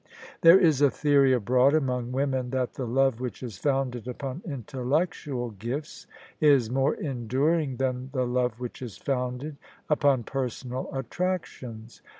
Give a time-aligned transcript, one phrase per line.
[0.41, 5.51] There is a theory abroad among women that the love which is founded upon intellectual
[5.51, 6.07] gifts
[6.39, 9.57] is more enduring than the love which is founded
[9.91, 12.01] upon personal attractions.